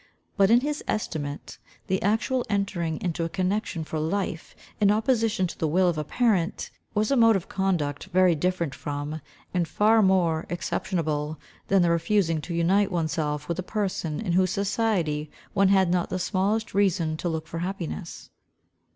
But 0.35 0.49
in 0.49 0.61
his 0.61 0.83
estimate, 0.87 1.59
the 1.85 2.01
actual 2.01 2.43
entering 2.49 2.99
into 3.01 3.23
a 3.23 3.29
connection 3.29 3.83
for 3.83 3.99
life 3.99 4.55
in 4.79 4.89
opposition 4.89 5.45
to 5.45 5.55
the 5.55 5.67
will 5.67 5.87
of 5.87 5.97
a 5.99 6.03
parent, 6.03 6.71
was 6.95 7.11
a 7.11 7.15
mode 7.15 7.35
of 7.35 7.47
conduct 7.47 8.05
very 8.05 8.33
different 8.33 8.73
from, 8.73 9.21
and 9.53 9.67
far 9.67 10.01
more 10.01 10.47
exceptionable 10.49 11.39
than 11.67 11.83
the 11.83 11.91
refusing 11.91 12.41
to 12.41 12.55
unite 12.55 12.91
oneself 12.91 13.47
with 13.47 13.59
a 13.59 13.61
person 13.61 14.19
in 14.19 14.31
whose 14.31 14.49
society 14.49 15.29
one 15.53 15.67
had 15.69 15.91
not 15.91 16.09
the 16.09 16.17
smallest 16.17 16.73
reason 16.73 17.15
to 17.17 17.29
look 17.29 17.45
for 17.45 17.59
happiness. 17.59 18.31